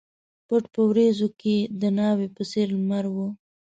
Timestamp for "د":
1.81-1.83